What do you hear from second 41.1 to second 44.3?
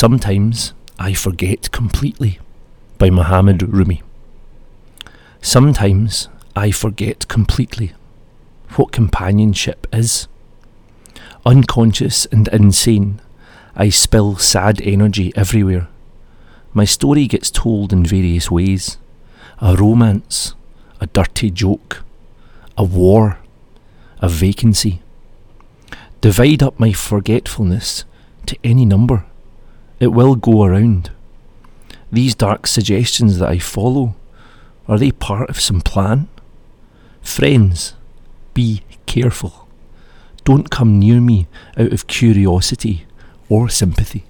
me out of curiosity or sympathy.